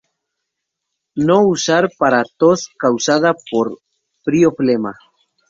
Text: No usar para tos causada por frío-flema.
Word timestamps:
No 1.13 1.35
usar 1.47 1.91
para 1.99 2.23
tos 2.39 2.67
causada 2.79 3.35
por 3.51 3.77
frío-flema. 4.25 4.97